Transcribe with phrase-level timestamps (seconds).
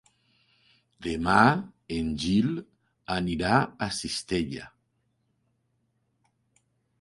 [1.07, 1.41] Demà
[1.97, 2.49] en Gil
[3.17, 4.65] anirà a Cistella.